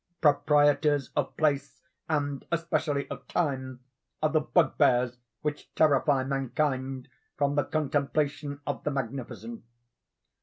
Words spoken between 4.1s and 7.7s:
are the bugbears which terrify mankind from the